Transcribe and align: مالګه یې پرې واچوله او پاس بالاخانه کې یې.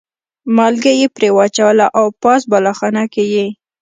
مالګه 0.55 0.91
یې 0.99 1.07
پرې 1.15 1.29
واچوله 1.37 1.87
او 1.99 2.05
پاس 2.21 2.41
بالاخانه 2.51 3.03
کې 3.13 3.23
یې. 3.33 3.45